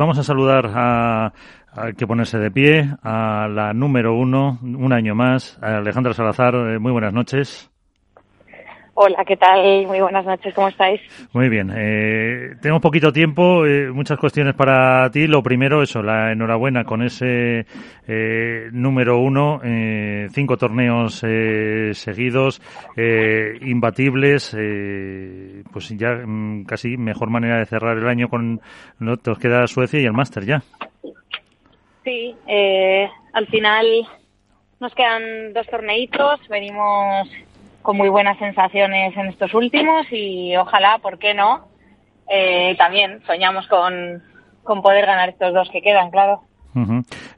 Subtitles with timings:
[0.00, 1.32] Vamos a saludar a,
[1.96, 6.54] que ponerse de pie a la número uno, un año más, Alejandra Salazar.
[6.54, 7.68] Eh, muy buenas noches.
[9.00, 9.86] Hola, ¿qué tal?
[9.86, 11.00] Muy buenas noches, ¿cómo estáis?
[11.32, 11.72] Muy bien.
[11.72, 15.28] Eh, tenemos poquito tiempo, eh, muchas cuestiones para ti.
[15.28, 17.64] Lo primero, eso, la enhorabuena con ese
[18.08, 22.60] eh, número uno, eh, cinco torneos eh, seguidos,
[23.60, 24.50] imbatibles,
[25.72, 28.60] pues ya mm, casi mejor manera de cerrar el año con,
[28.98, 30.60] no, te queda Suecia y el Máster ya.
[32.02, 32.34] Sí,
[33.32, 34.08] al final
[34.80, 37.28] nos quedan dos torneitos, venimos
[37.88, 41.68] con muy buenas sensaciones en estos últimos y ojalá, ¿por qué no?
[42.28, 44.22] Eh, también soñamos con,
[44.62, 46.42] con poder ganar estos dos que quedan, claro.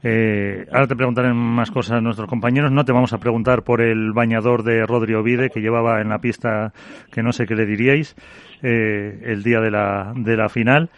[0.03, 2.69] eh, ahora te preguntaré más cosas nuestros compañeros.
[2.69, 6.19] No te vamos a preguntar por el bañador de Rodri Ovide que llevaba en la
[6.19, 6.73] pista,
[7.13, 8.17] que no sé qué le diríais,
[8.61, 10.89] eh, el día de la, de la final.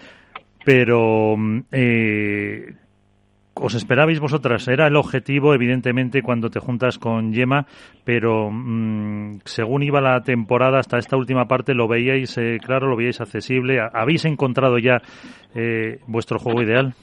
[0.66, 1.36] Pero
[1.72, 2.74] eh,
[3.56, 7.66] os esperabais vosotras, era el objetivo, evidentemente, cuando te juntas con Yema,
[8.04, 12.96] pero mmm, según iba la temporada hasta esta última parte, lo veíais eh, claro, lo
[12.96, 13.80] veíais accesible.
[13.94, 15.02] ¿Habéis encontrado ya
[15.56, 16.94] eh, vuestro juego ideal?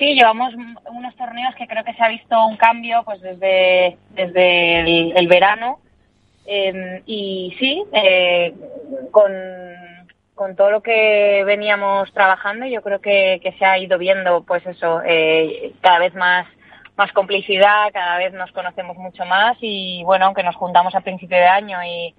[0.00, 5.18] Sí, llevamos unos torneos que creo que se ha visto un cambio pues desde, desde
[5.18, 5.78] el, verano.
[6.46, 8.54] Eh, y sí, eh,
[9.10, 9.30] con
[10.40, 15.02] con todo lo que veníamos trabajando, yo creo que, se ha ido viendo, pues eso,
[15.04, 16.46] eh, cada vez más,
[16.96, 21.36] más complicidad, cada vez nos conocemos mucho más y bueno, aunque nos juntamos a principio
[21.36, 22.14] de año y,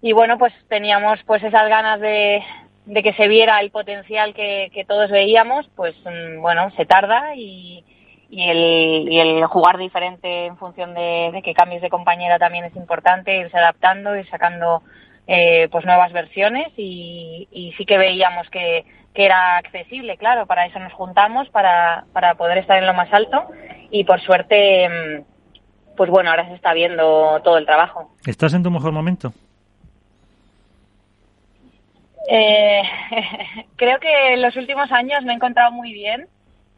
[0.00, 2.44] y bueno, pues teníamos pues esas ganas de,
[2.86, 7.34] de que se viera el potencial que, que todos veíamos, pues mm, bueno, se tarda
[7.34, 7.84] y,
[8.30, 12.66] y el, y el jugar diferente en función de, de que cambies de compañera también
[12.66, 14.84] es importante, irse adaptando, ir sacando
[15.30, 20.64] eh, pues nuevas versiones y, y sí que veíamos que, que, era accesible, claro, para
[20.64, 23.46] eso nos juntamos, para, para poder estar en lo más alto
[23.90, 28.10] y por suerte, mm, pues bueno, ahora se está viendo todo el trabajo.
[28.24, 29.34] ¿Estás en tu mejor momento?
[32.30, 32.82] Eh,
[33.76, 36.26] creo que en los últimos años me he encontrado muy bien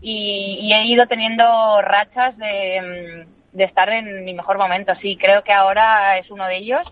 [0.01, 1.45] y, y he ido teniendo
[1.83, 4.93] rachas de, mm, de estar en mi mejor momento.
[5.01, 6.83] Sí, creo que ahora es uno de ellos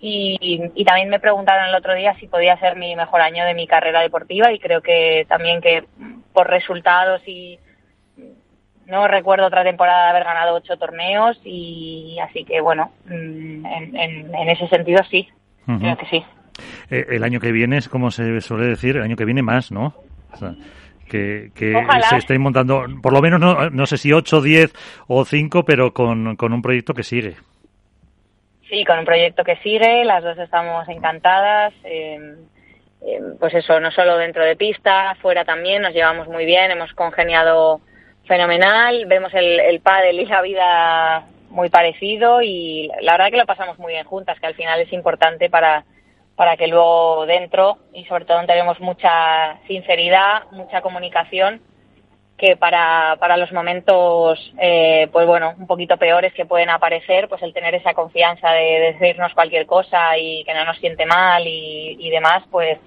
[0.00, 3.54] y, y, también me preguntaron el otro día si podía ser mi mejor año de
[3.54, 5.84] mi carrera deportiva y creo que también que
[6.32, 7.58] por resultados y
[8.86, 13.96] no recuerdo otra temporada de haber ganado ocho torneos y así que bueno, mm, en,
[13.96, 15.28] en, en ese sentido sí,
[15.68, 15.80] uh -huh.
[15.80, 16.24] creo que sí.
[16.90, 19.70] Eh, el año que viene es como se suele decir, el año que viene más,
[19.70, 19.94] ¿no?
[20.32, 20.54] O sea,
[21.08, 21.74] que, que
[22.08, 24.72] se estén montando, por lo menos no, no sé si ocho, diez
[25.08, 27.36] o cinco, pero con, con un proyecto que sigue.
[28.70, 31.74] Sí, con un proyecto que sigue, las dos estamos encantadas.
[31.82, 32.36] Eh,
[33.02, 36.92] eh, pues eso, no solo dentro de pista, fuera también, nos llevamos muy bien, hemos
[36.92, 37.80] congeniado
[38.26, 43.46] fenomenal, vemos el, el pádel y la vida muy parecido y la verdad que lo
[43.46, 45.84] pasamos muy bien juntas, que al final es importante para,
[46.36, 51.60] para que luego dentro y sobre todo tenemos mucha sinceridad, mucha comunicación
[52.40, 57.42] que para, para los momentos, eh, pues bueno, un poquito peores que pueden aparecer, pues
[57.42, 61.96] el tener esa confianza de decirnos cualquier cosa y que no nos siente mal y,
[62.00, 62.78] y demás, pues,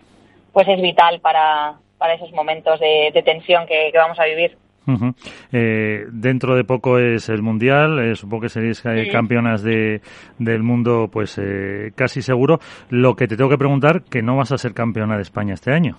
[0.52, 4.58] pues es vital para, para esos momentos de, de tensión que, que, vamos a vivir.
[4.86, 5.16] Uh -huh.
[5.54, 9.12] eh, dentro de poco es el mundial, eh, supongo que seréis eh, sí.
[9.12, 10.02] campeonas de,
[10.40, 12.60] del mundo, pues eh, casi seguro.
[12.90, 15.72] Lo que te tengo que preguntar, que no vas a ser campeona de España este
[15.72, 15.96] año.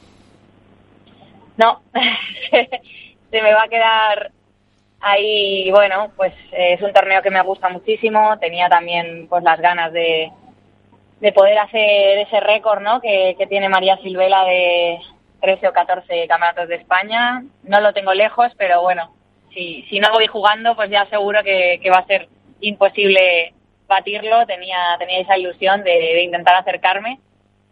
[1.56, 1.80] No,
[3.34, 4.30] se me va a quedar
[5.00, 9.60] ahí, bueno, pues eh, es un torneo que me gusta muchísimo, tenía también pues las
[9.60, 10.30] ganas de,
[11.18, 13.00] de poder hacer ese récord, ¿no?
[13.00, 15.00] Que, que tiene María Silvela de
[15.40, 19.12] 13 o 14 campeonatos de España, no lo tengo lejos, pero bueno,
[19.52, 22.28] si, si no voy jugando, pues ya seguro que, que va a ser
[22.60, 23.52] imposible
[23.88, 27.18] batirlo, tenía, tenía esa ilusión de, de intentar acercarme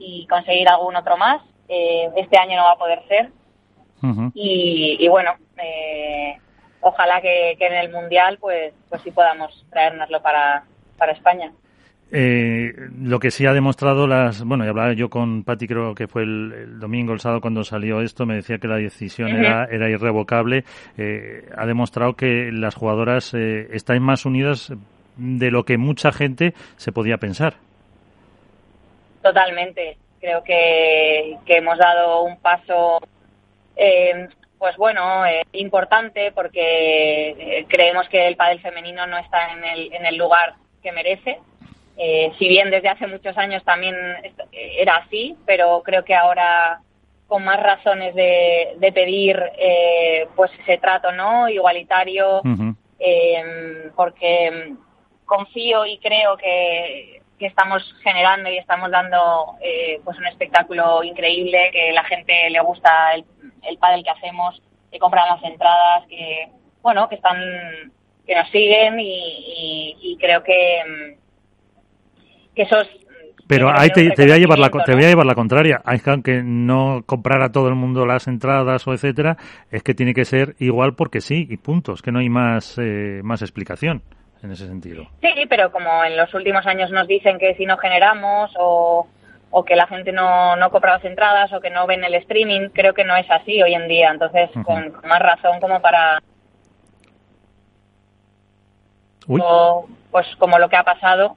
[0.01, 3.29] y conseguir algún otro más, eh, este año no va a poder ser,
[4.05, 4.33] Uh -huh.
[4.35, 6.39] y, y, bueno, eh,
[6.81, 10.65] ojalá que, que, en el Mundial pues, pues sí podamos traérnoslo para,
[10.99, 11.53] para España.
[12.15, 16.09] Eh, lo que sí ha demostrado las, bueno, y hablaba yo con Patti, creo que
[16.09, 19.37] fue el, el, domingo, el sábado cuando salió esto, me decía que la decisión uh
[19.37, 19.39] -huh.
[19.39, 20.65] era, era irrevocable.
[20.99, 24.75] Eh, ha demostrado que las jugadoras eh, están más unidas
[25.17, 27.55] de lo que mucha gente se podía pensar.
[29.23, 29.97] Totalmente.
[30.21, 33.01] Creo que, que hemos dado un paso
[33.77, 34.29] eh,
[34.63, 39.93] pues bueno, eh, importante porque eh, creemos que el pádel femenino no está en el,
[39.93, 41.41] en el lugar que merece.
[41.97, 43.97] Eh, si bien desde hace muchos años también
[44.53, 46.81] era así, pero creo que ahora
[47.27, 52.41] con más razones de, de pedir eh, pues ese trato no igualitario
[53.01, 54.75] eh, porque
[55.25, 61.71] confío y creo que, que, estamos generando y estamos dando eh, pues un espectáculo increíble
[61.73, 63.25] que la gente le gusta el,
[63.63, 66.49] el pádel que hacemos que compran las entradas que
[66.83, 67.39] bueno que están
[68.27, 71.17] que nos siguen y, y, y creo que
[72.55, 72.89] que eso es
[73.49, 75.83] pero ahí te, te, voy a llevar la, te voy a llevar la contraria.
[75.85, 79.37] Hay que no comprar a todo el mundo las entradas o etcétera,
[79.71, 83.21] es que tiene que ser igual porque sí y puntos, que no hay más, eh,
[83.23, 84.03] más explicación
[84.43, 85.07] en ese sentido.
[85.21, 89.07] Sí, pero como en los últimos años nos dicen que si no generamos o,
[89.51, 92.71] o que la gente no, no compra las entradas o que no ven el streaming,
[92.71, 94.11] creo que no es así hoy en día.
[94.11, 94.65] Entonces, uh -huh.
[94.65, 96.21] con, más razón como para...
[99.29, 101.37] O, pues como lo que ha pasado.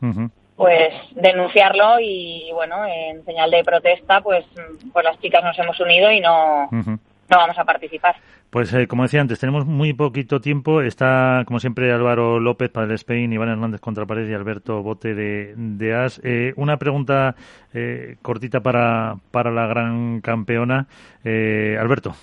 [0.00, 4.44] Uh -huh pues denunciarlo y bueno en señal de protesta pues
[4.92, 6.98] pues las chicas nos hemos unido y no uh -huh.
[7.30, 8.16] No vamos a participar.
[8.50, 10.80] Pues eh, como decía antes tenemos muy poquito tiempo.
[10.80, 15.14] Está como siempre Álvaro López para el Spain Iván Hernández contra Pared y Alberto Bote
[15.14, 16.20] de, de As.
[16.24, 17.34] Eh, una pregunta
[17.74, 20.86] eh, cortita para para la gran campeona.
[21.24, 22.14] Eh, Alberto.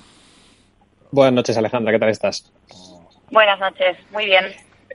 [1.12, 1.94] Buenas noches Alejandra.
[1.94, 2.52] Qué tal estás
[3.32, 3.98] buenas noches.
[4.12, 4.46] Muy bien.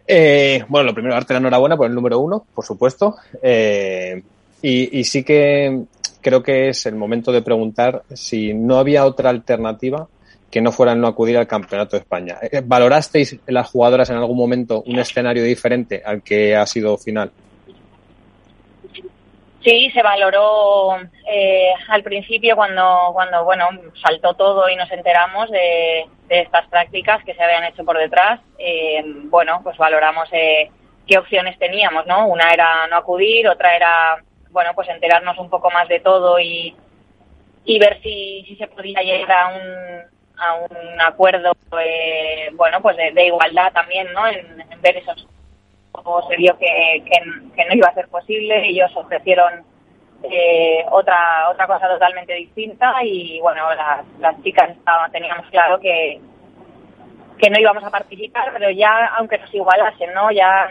[0.07, 3.17] Eh, bueno, lo primero, darte la enhorabuena por el número uno, por supuesto.
[3.43, 4.23] Eh,
[4.62, 5.83] y, y, sí que
[6.21, 10.09] creo que es el momento de preguntar si no había otra alternativa
[10.51, 12.39] que no fuera el no acudir al Campeonato de España.
[12.43, 17.31] Eh, ¿Valorasteis las jugadoras en algún momento un escenario diferente al que ha sido final?
[19.62, 20.97] Sí, se valoró
[21.31, 23.69] eh, al principio cuando, cuando bueno
[24.03, 28.41] saltó todo y nos enteramos de, de estas prácticas que se habían hecho por detrás.
[28.59, 30.71] Eh, bueno, pues valoramos eh,
[31.07, 32.27] qué opciones teníamos, ¿no?
[32.27, 36.75] Una era no acudir, otra era bueno pues enterarnos un poco más de todo y,
[37.64, 42.97] y ver si, si se podía llegar a un, a un acuerdo, eh, bueno pues
[42.97, 44.26] de, igualdad también, ¿no?
[44.26, 45.26] En, ver esos
[45.93, 49.64] como se vio que, que, no iba a ser posible, ellos ofrecieron
[50.23, 54.70] eh, otra otra cosa totalmente distinta y bueno, las, las chicas
[55.12, 56.20] teníamos claro que,
[57.38, 60.31] que no íbamos a participar, pero ya aunque nos igualasen, ¿no?
[60.31, 60.69] Ya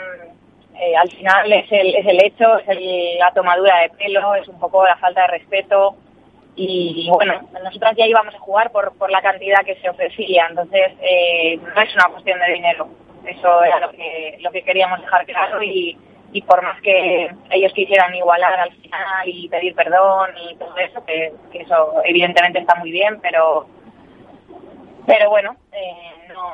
[0.79, 4.59] eh, al final es el, es el hecho, es la tomadura de pelo, es un
[4.59, 5.95] poco la falta de respeto
[6.55, 10.47] y, y, bueno, nosotras ya íbamos a jugar por, por la cantidad que se ofrecía,
[10.49, 12.89] entonces eh, no es una cuestión de dinero
[13.25, 15.97] eso era lo que, lo que queríamos dejar claro y,
[16.31, 21.03] y por más que ellos quisieran igualar al final y pedir perdón y todo eso,
[21.05, 23.67] que, que eso evidentemente está muy bien, pero
[25.09, 26.53] pero bueno, eh, no,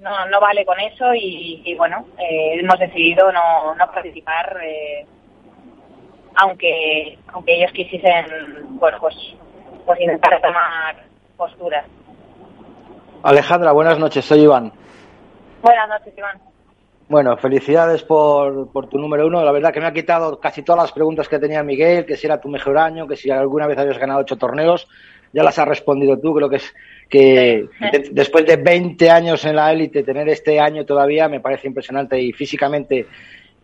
[0.00, 5.06] no, no vale con eso y, y bueno, eh, hemos decidido no, no participar, eh,
[6.34, 8.26] aunque aunque ellos quisiesen,
[8.78, 9.14] bueno, pues,
[9.86, 10.96] pues intentar tomar
[11.38, 11.86] posturas.
[13.22, 14.70] Alejandra, buenas noches, soy Iván.
[15.62, 16.38] Buenas noches, Iván.
[17.08, 19.42] Bueno, felicidades por, por, tu número uno.
[19.42, 22.26] La verdad que me ha quitado casi todas las preguntas que tenía Miguel, que si
[22.26, 24.86] era tu mejor año, que si alguna vez habías ganado ocho torneos.
[25.34, 26.34] Ya las has respondido tú.
[26.34, 26.74] Creo que es
[27.10, 27.84] que sí.
[27.92, 32.20] de, después de 20 años en la élite, tener este año todavía me parece impresionante
[32.20, 33.06] y físicamente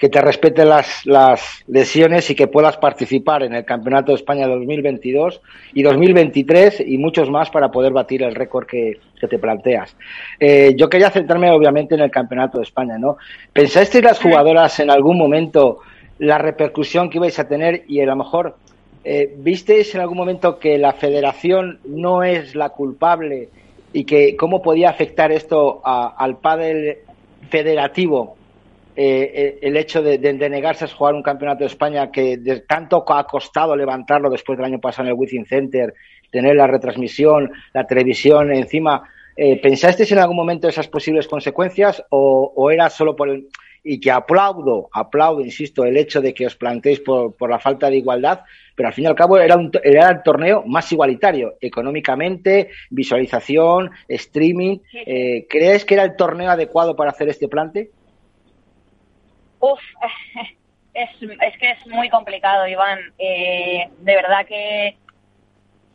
[0.01, 4.49] que te respeten las, las lesiones y que puedas participar en el Campeonato de España
[4.49, 5.43] 2022
[5.75, 9.95] y 2023 y muchos más para poder batir el récord que, que te planteas.
[10.41, 13.19] Eh, yo quería centrarme obviamente en el Campeonato de España, ¿no?
[13.53, 15.81] ¿Pensasteis las jugadoras en algún momento
[16.19, 18.57] la repercusión que ibais a tener y a lo mejor
[19.05, 23.49] eh, visteis en algún momento que la federación no es la culpable
[23.93, 26.99] y que cómo podía afectar esto al pádel
[27.49, 28.37] federativo
[28.95, 32.61] eh, el hecho de, de, de, negarse a jugar un campeonato de España que de,
[32.61, 35.95] tanto ha costado levantarlo después del año pasado en el Wizzing Center,
[36.31, 39.09] tener la retransmisión, la televisión encima.
[39.37, 43.49] Eh, ¿Pensasteis en algún momento esas posibles consecuencias o, o era solo por el,
[43.83, 47.89] y que aplaudo, aplaudo, insisto, el hecho de que os planteéis por, por, la falta
[47.89, 48.41] de igualdad,
[48.75, 53.91] pero al fin y al cabo era, un, era el torneo más igualitario, económicamente, visualización,
[54.09, 54.79] streaming.
[54.93, 57.91] Eh, ¿Crees que era el torneo adecuado para hacer este plante?
[59.61, 59.81] Uf,
[60.95, 62.99] es, es que es muy complicado, Iván.
[63.19, 64.97] Eh, de verdad que,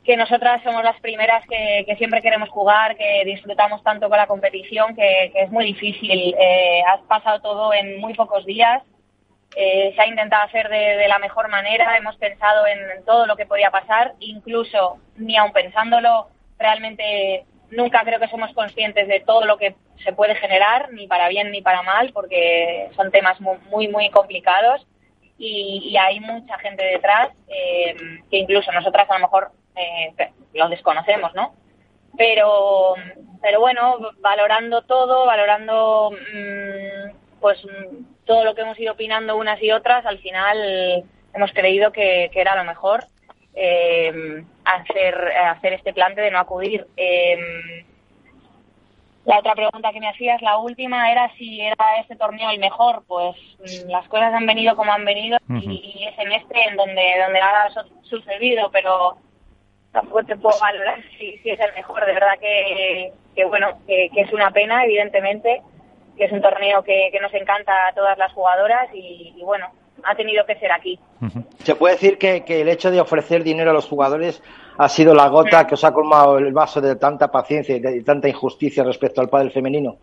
[0.05, 4.95] que nosotras somos las primeras que, siempre queremos jugar, que disfrutamos tanto con la competición,
[4.95, 6.35] que, es muy difícil.
[6.37, 8.83] Eh, has pasado todo en muy pocos días.
[9.55, 13.45] Eh, se ha intentado hacer de, la mejor manera, hemos pensado en, todo lo que
[13.45, 19.57] podía pasar, incluso ni aun pensándolo realmente nunca creo que somos conscientes de todo lo
[19.57, 23.87] que se puede generar, ni para bien ni para mal, porque son temas muy, muy,
[23.87, 24.85] muy complicados
[25.37, 27.95] y, y, hay mucha gente detrás eh,
[28.29, 30.13] que incluso nosotras a lo mejor eh,
[30.53, 31.53] lo desconocemos, ¿no?
[32.17, 32.95] Pero,
[33.41, 37.59] pero bueno, valorando todo, valorando mm, pues
[38.25, 41.03] todo lo que hemos ido opinando unas y otras, al final
[41.33, 43.03] hemos creído que, era lo mejor
[43.53, 46.87] eh, hacer, hacer este plante de no acudir.
[46.95, 47.85] Eh,
[49.25, 53.03] la otra pregunta que me hacías, la última, era si era este torneo el mejor.
[53.07, 57.13] Pues mm, las cosas han venido como han venido y, es en este en donde,
[57.23, 57.69] donde ha
[58.03, 59.17] sucedido, pero
[59.95, 62.05] tampoco te puedo valorar si, si es el mejor.
[62.05, 65.61] De verdad que, que bueno, que, es una pena, evidentemente,
[66.17, 69.67] que es un torneo que, que nos encanta a todas las jugadoras y, bueno,
[70.03, 70.99] ha tenido que ser aquí.
[71.63, 74.43] Se puede decir que, que el hecho de ofrecer dinero a los jugadores
[74.77, 78.03] ha sido la gota que os ha colmado el vaso de tanta paciencia y de
[78.03, 79.97] tanta injusticia respecto al pádel femenino.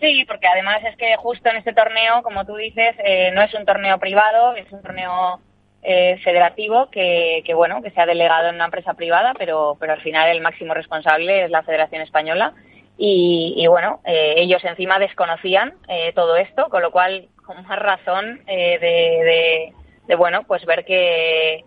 [0.00, 3.52] Sí, porque además es que justo en este torneo, como tú dices, eh, no es
[3.54, 5.40] un torneo privado, es un torneo
[5.82, 10.00] eh, federativo que, bueno, que se ha delegado en una empresa privada, pero, pero al
[10.02, 12.54] final el máximo responsable es la Federación Española.
[13.02, 15.72] Y, bueno, eh, ellos encima desconocían
[16.14, 19.72] todo esto, con lo cual, con más razón de,
[20.06, 21.64] de, bueno, pues ver que,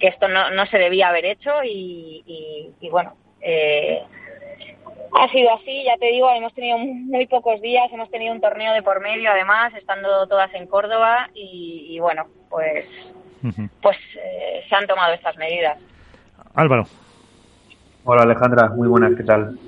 [0.00, 4.02] que esto no, no se debía haber hecho y, bueno, eh,
[5.12, 8.72] ha sido así, ya te digo, hemos tenido muy pocos días, hemos tenido un torneo
[8.72, 12.86] de por medio además, estando todas en Córdoba y, bueno, pues,
[13.82, 15.78] pues eh, se han tomado estas medidas.
[16.54, 16.84] Álvaro.
[18.04, 19.58] Hola Alejandra, muy buenas, ¿qué tal?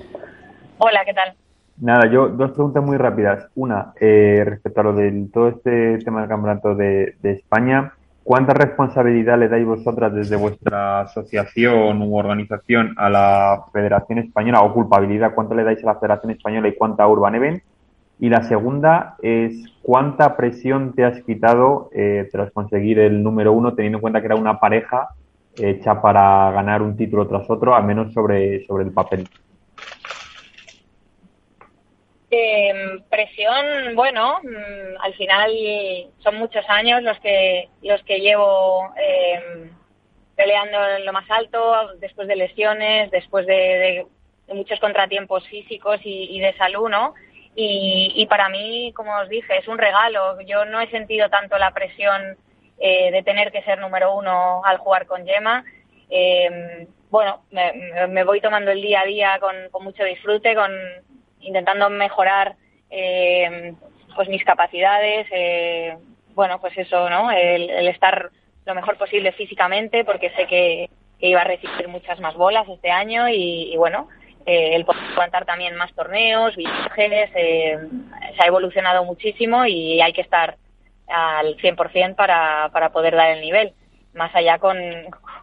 [0.77, 1.33] Hola, ¿qué tal?
[1.77, 3.47] Nada, yo dos preguntas muy rápidas.
[3.55, 8.53] Una, eh, respecto a lo del todo este tema del campeonato de, de España, ¿Cuánta
[8.53, 15.33] responsabilidad le dais vosotras desde vuestra asociación u organización a la Federación Española o culpabilidad?
[15.35, 17.61] ¿Cuánto le dais a la Federación Española y cuánta a Urban Event?
[18.23, 23.75] Y la segunda es cuánta presión te has quitado eh, tras conseguir el número uno,
[23.75, 25.09] teniendo en cuenta que era una pareja
[25.57, 29.27] hecha para ganar un título tras otro, al menos sobre, sobre el papel.
[32.31, 32.73] Eh,
[33.09, 35.51] presión, bueno, mm, al final
[36.19, 39.69] son muchos años los que los que llevo eh,
[40.37, 44.07] peleando en lo más alto, después de lesiones, después de,
[44.47, 47.15] muchos contratiempos físicos y, de salud, ¿no?
[47.55, 50.41] Y, para mí, como os dije, es un regalo.
[50.41, 52.35] Yo no he sentido tanto la presión
[52.79, 55.63] eh, de tener que ser número uno al jugar con Yema.
[56.09, 60.71] Eh, bueno, me, voy tomando el día a día con, con mucho disfrute, con,
[61.41, 62.55] intentando mejorar
[62.89, 63.73] eh,
[64.15, 65.97] pues mis capacidades, eh,
[66.35, 67.31] bueno, pues eso, ¿no?
[67.31, 68.29] El, estar
[68.65, 73.29] lo mejor posible físicamente, porque sé que, iba a recibir muchas más bolas este año
[73.29, 74.09] y, bueno,
[74.45, 77.77] eh, el poder aguantar también más torneos, viajes, se
[78.39, 80.57] ha evolucionado muchísimo y hay que estar
[81.07, 83.73] al 100% para, para poder dar el nivel.
[84.13, 84.77] Más allá con,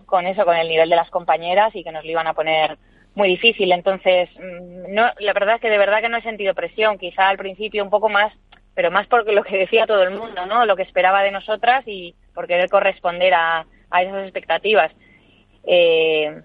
[0.06, 2.78] con eso, con el nivel de las compañeras y que nos lo iban a poner
[3.14, 3.72] muy difícil.
[3.72, 7.28] Entonces, mm, no, la verdad es que de verdad que no he sentido presión, quizá
[7.28, 8.32] al principio un poco más,
[8.74, 10.64] pero más porque lo que decía todo el mundo, ¿no?
[10.66, 14.92] Lo que esperaba de nosotras y por querer corresponder a, a esas expectativas.
[15.64, 16.42] Eh,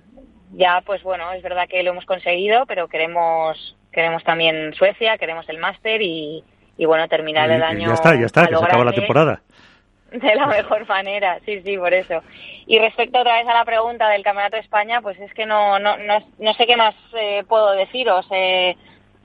[0.56, 5.48] ya, pues bueno, es verdad que lo hemos conseguido, pero queremos queremos también Suecia, queremos
[5.48, 6.44] el máster y,
[6.78, 7.88] y bueno, terminar el año.
[7.88, 9.42] Ya está, ya está, que se acaba la temporada.
[10.12, 12.22] de la mejor manera, sí, sí, por eso.
[12.68, 15.80] Y respecto otra vez a la pregunta del Campeonato de España, pues es que no,
[15.80, 18.26] no, no, sé qué más eh, puedo deciros.
[18.32, 18.76] Eh,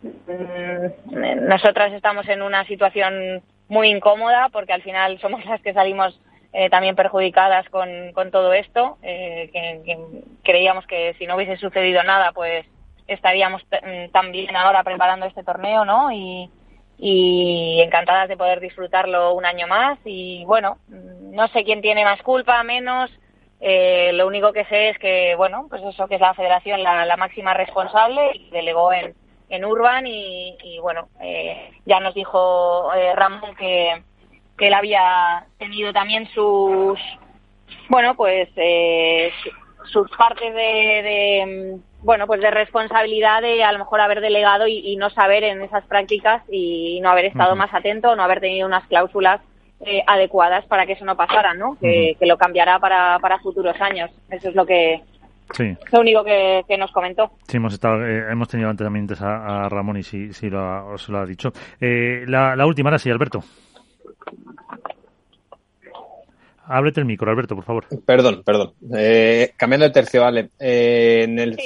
[0.02, 6.18] mm, nosotras estamos en una situación muy incómoda porque al final somos las que salimos
[6.52, 8.98] eh, también perjudicadas con, con todo esto.
[9.02, 9.98] que,
[10.42, 12.66] creíamos que si no hubiese sucedido nada, pues
[13.06, 13.62] estaríamos
[14.12, 16.12] también ahora preparando este torneo, ¿no?
[16.12, 16.50] Y,
[16.98, 22.22] y encantadas de poder disfrutarlo un año más y bueno, no sé quién tiene más
[22.22, 23.10] culpa, menos,
[23.60, 27.16] eh, lo único que sé es que, bueno, pues eso que es la federación la,
[27.16, 29.14] máxima responsable y delegó en,
[29.50, 34.02] en Urban y, bueno, eh, ya nos dijo eh, Ramón que,
[34.60, 37.00] que él había tenido también sus,
[37.88, 38.48] bueno, pues
[39.90, 45.10] sus partes de bueno, pues de responsabilidad de a lo mejor haber delegado y, no
[45.10, 49.40] saber en esas prácticas y no haber estado más atento, no haber tenido unas cláusulas
[49.80, 51.76] eh, adecuadas para que eso no pasara, ¿no?
[51.80, 54.10] Que, lo cambiará para, para futuros años.
[54.30, 55.02] Eso es lo que
[55.52, 55.76] Sí.
[55.90, 57.32] Lo único que, nos comentó.
[57.48, 61.08] Sí, hemos estado, eh, hemos tenido antes también a, Ramón y sí, sí lo os
[61.08, 61.50] lo ha dicho.
[61.80, 63.42] Eh, la, la última, ahora sí, Alberto.
[66.72, 67.86] Ábrete el micro, Alberto, por favor.
[68.06, 68.74] Perdón, perdón.
[68.94, 70.50] Eh, cambiando de tercio, vale.
[70.60, 71.58] Eh, en el,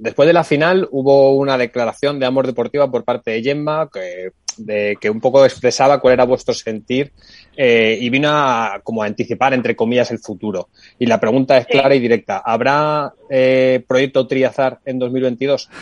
[0.00, 4.32] Después de la final hubo una declaración de amor deportiva por parte de Gemma, que
[4.56, 7.12] de que un poco expresaba cuál era vuestro sentir
[7.56, 10.68] eh, y vino a como a anticipar entre comillas el futuro.
[10.98, 12.42] Y la pregunta es clara y directa.
[12.44, 15.70] ¿Habrá eh, proyecto Triazar en 2022?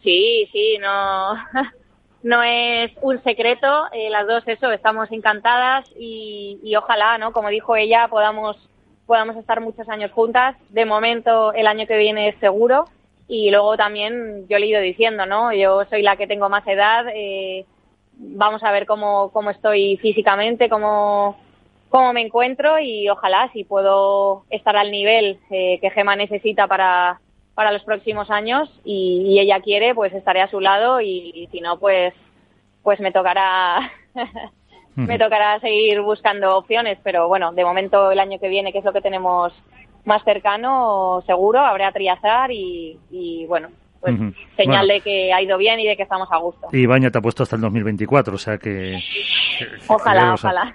[0.00, 1.34] Sí, sí, no,
[2.22, 3.86] no es un secreto.
[3.92, 7.32] Eh, las dos, eso, estamos encantadas y, y ojalá, ¿no?
[7.32, 8.56] Como dijo ella, podamos
[9.08, 10.54] podamos estar muchos años juntas.
[10.68, 12.84] De momento, el año que viene es seguro.
[13.26, 15.52] Y luego también, yo le he ido diciendo, ¿no?
[15.52, 17.06] Yo soy la que tengo más edad.
[17.14, 17.64] Eh,
[18.18, 21.38] vamos a ver cómo, cómo estoy físicamente, cómo,
[21.88, 27.20] cómo me encuentro y ojalá si puedo estar al nivel eh, que Gema necesita para,
[27.58, 31.48] para los próximos años y, y, ella quiere, pues estaré a su lado y, y
[31.48, 32.14] si no, pues,
[32.84, 33.90] pues me tocará
[34.94, 38.84] me tocará seguir buscando opciones, pero bueno, de momento el año que viene, que es
[38.84, 39.52] lo que tenemos
[40.04, 44.14] más cercano, seguro, habrá triazar y, y bueno, pues
[44.56, 44.94] señal bueno.
[44.94, 46.68] de que ha ido bien y de que estamos a gusto.
[46.70, 49.00] Y Baña te ha puesto hasta el 2024, o sea que...
[49.88, 50.72] Ojalá, ojalá.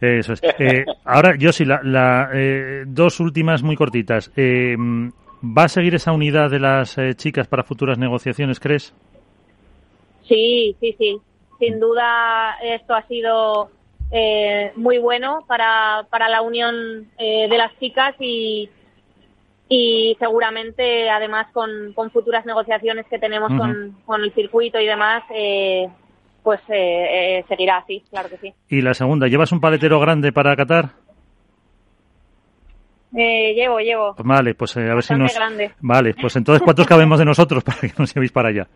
[0.00, 0.42] Eso es.
[0.60, 4.30] Eh, ahora, yo sí, la, la eh, dos últimas muy cortitas.
[4.36, 4.76] Eh,
[5.44, 8.94] ¿Va a seguir esa unidad de las eh, chicas para futuras negociaciones, crees?
[10.22, 11.20] Sí, sí, sí
[11.58, 13.70] sin duda esto ha sido
[14.10, 18.68] eh, muy bueno para, para la unión eh, de las chicas y,
[19.68, 23.58] y seguramente además con, con futuras negociaciones que tenemos uh -huh.
[23.58, 25.88] con, con, el circuito y demás, eh,
[26.42, 26.60] pues
[27.48, 28.54] seguirá así, claro que sí.
[28.68, 31.03] Y la segunda, ¿llevas un paletero grande para Qatar?
[33.16, 34.14] Eh, llevo, llevo.
[34.14, 35.34] Pues vale, pues a ver si nos.
[35.34, 35.70] Grande.
[35.80, 38.66] Vale, pues entonces, ¿cuántos cabemos de nosotros para que nos llevéis para allá?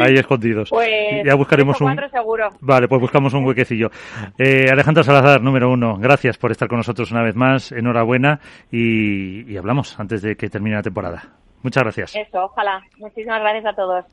[0.00, 0.68] Ahí escondidos.
[0.70, 1.96] Pues ya buscaremos un.
[2.10, 2.50] Seguro.
[2.60, 3.90] Vale, pues buscamos un huequecillo.
[4.38, 5.96] Eh, Alejandra Salazar, número uno.
[5.96, 7.72] Gracias por estar con nosotros una vez más.
[7.72, 11.22] Enhorabuena y, y hablamos antes de que termine la temporada.
[11.62, 12.14] Muchas gracias.
[12.14, 12.82] Eso, ojalá.
[12.98, 14.04] Muchísimas gracias a todos.